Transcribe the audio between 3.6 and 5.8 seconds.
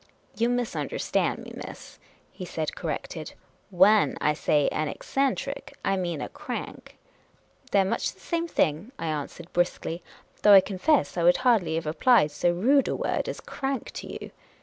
IV/iai I say an eccentric,